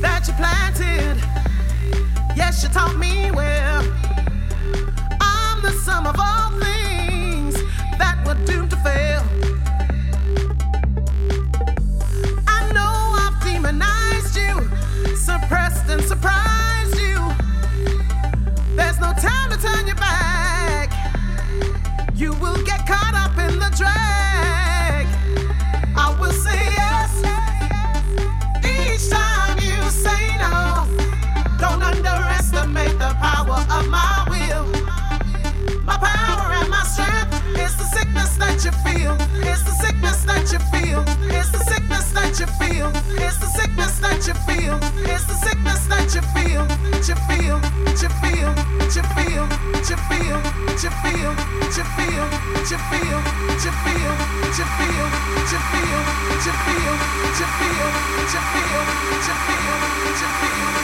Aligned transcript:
that 0.00 0.26
you 0.26 0.34
planted. 0.34 1.16
Yes, 2.36 2.62
you 2.62 2.68
taught 2.68 2.96
me 2.96 3.30
well. 3.30 3.84
I'm 5.20 5.62
the 5.62 5.72
sum 5.84 6.06
of 6.06 6.16
all 6.18 6.50
things 6.60 7.54
that 7.98 8.22
were 8.26 8.38
doomed 8.46 8.70
to 8.70 8.76
fail. 8.78 9.22
I 12.46 12.72
know 12.72 12.94
I've 13.22 13.42
demonized 13.44 14.36
you, 14.36 15.16
suppressed 15.16 15.88
and 15.88 16.02
surprised 16.02 16.98
you. 16.98 17.18
There's 18.76 18.98
no 19.00 19.12
time 19.12 19.50
to 19.50 19.58
turn 19.60 19.86
your 19.86 19.96
back. 19.96 20.90
You 22.14 22.32
will 22.34 22.62
get 22.64 22.86
caught 22.86 23.14
up 23.14 23.38
in 23.38 23.58
the 23.58 23.74
drag. 23.76 24.19
to 56.40 56.56
feel, 56.56 56.92
to 57.30 57.46
feel, 57.58 57.86
to 58.26 58.40
feel, 58.50 58.84
to 59.20 59.34
feel, 59.46 59.76
to 60.16 60.26
feel. 60.40 60.79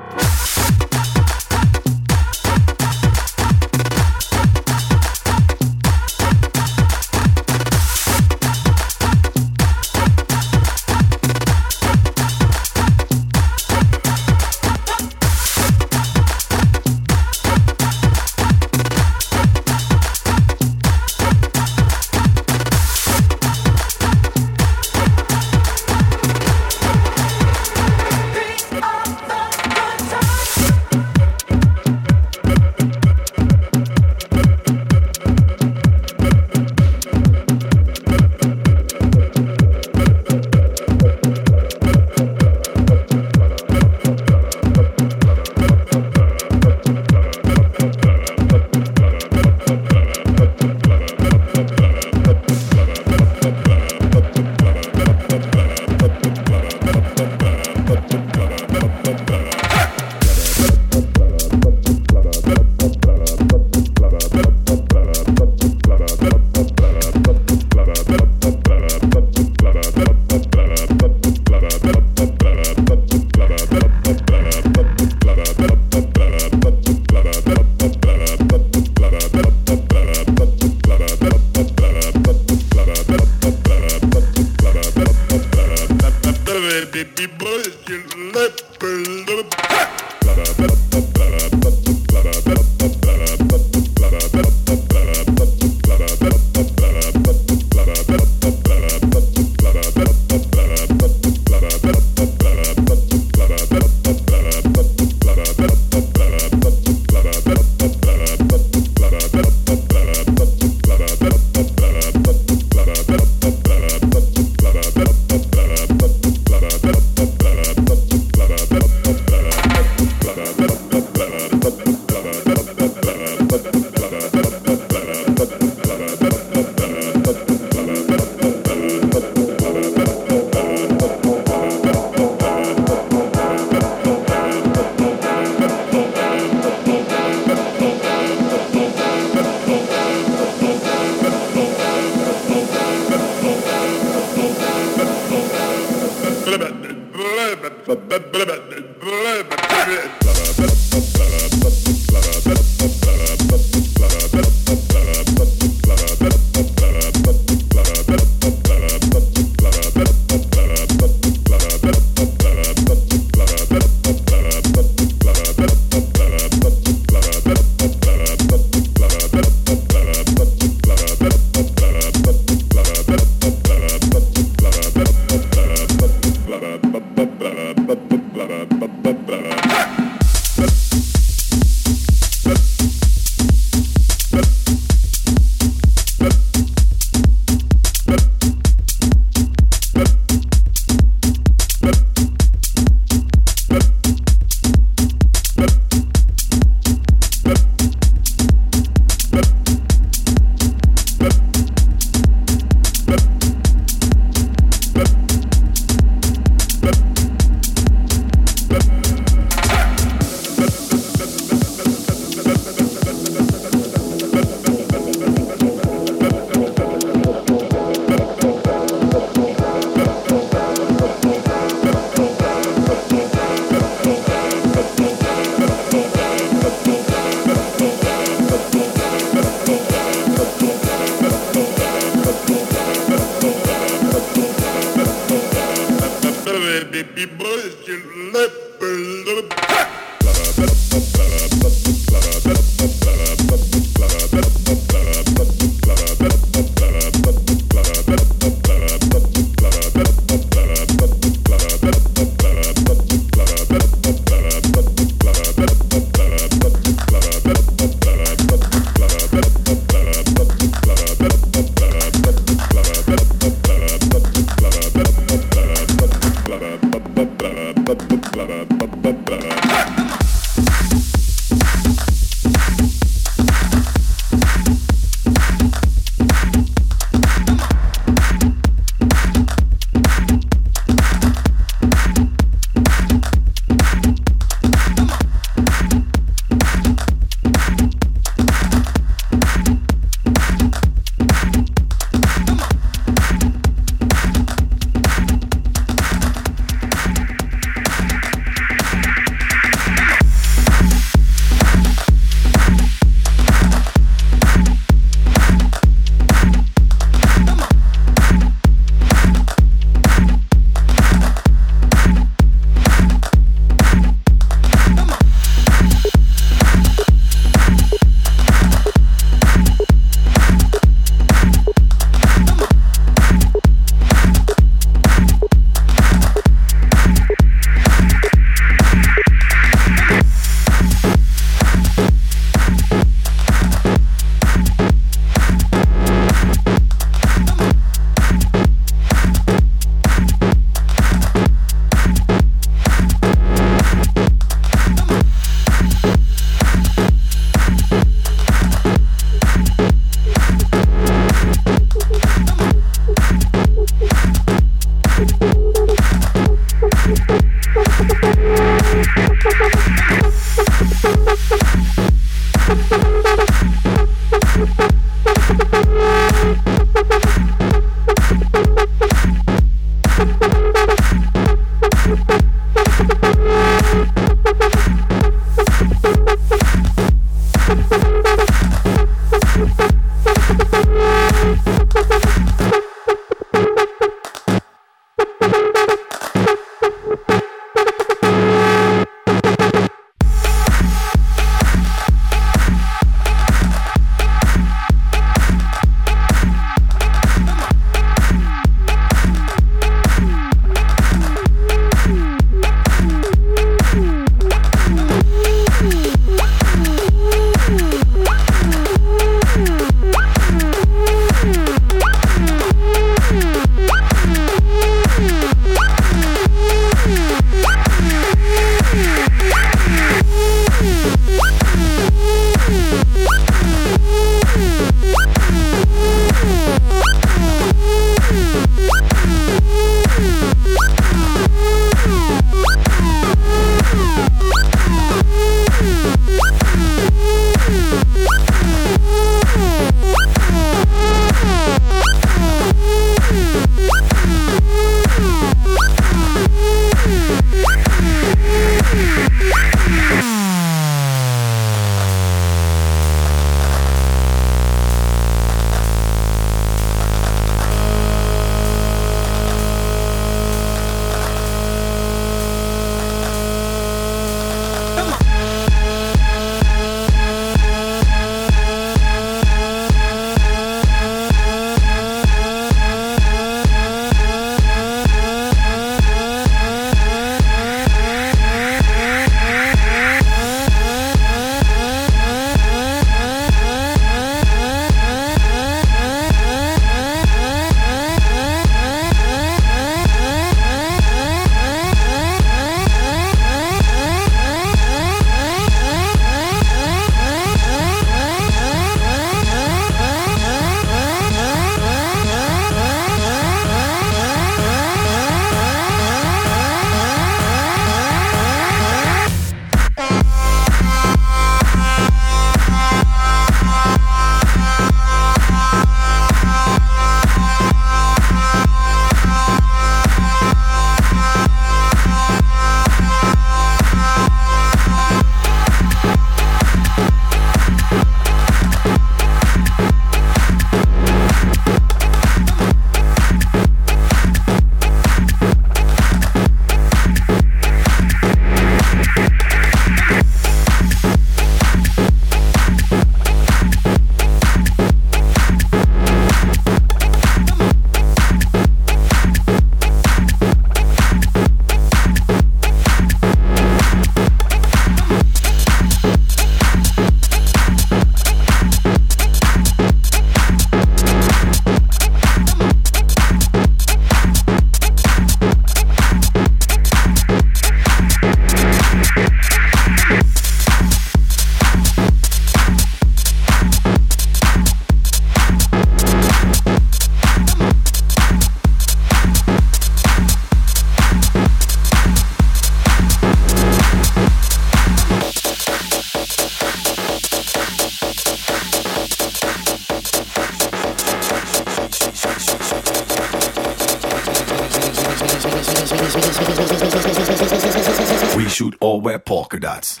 We 598.36 598.48
shoot 598.48 598.76
all 598.80 599.00
wear 599.00 599.18
polka 599.18 599.58
dots. 599.58 600.00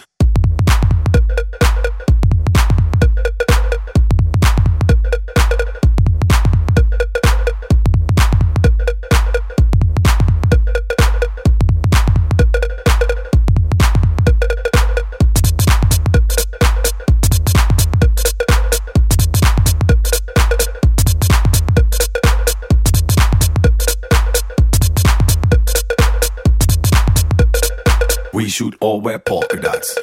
Shoot 28.56 28.74
all 28.80 29.02
wear 29.02 29.18
polka 29.18 29.60
dots. 29.60 29.98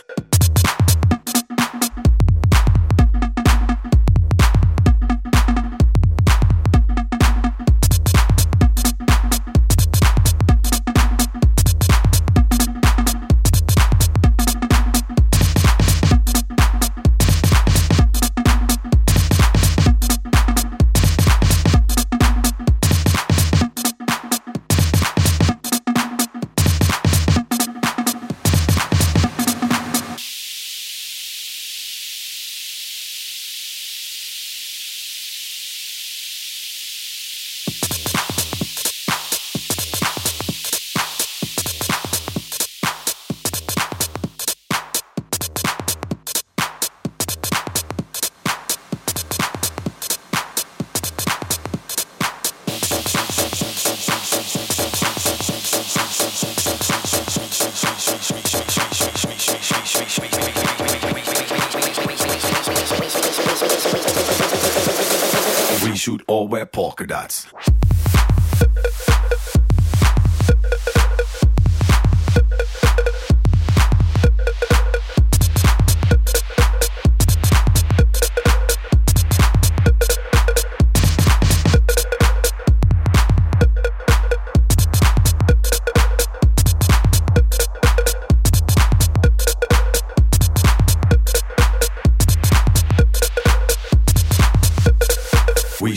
Wear 66.64 66.70
polka 66.72 67.05
dots. 67.05 67.47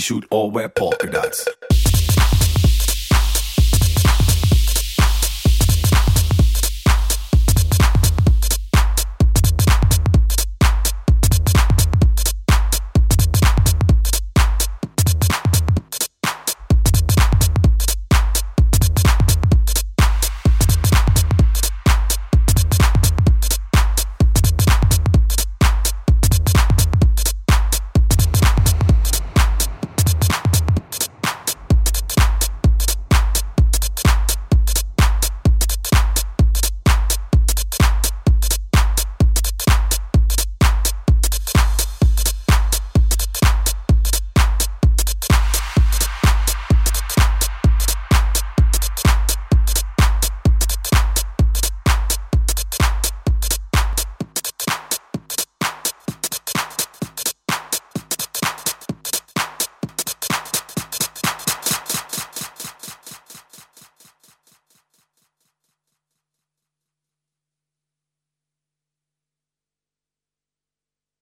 Shoot 0.06 0.24
all 0.30 0.52
wear 0.52 0.68
polka 0.68 1.10
dots. 1.10 1.48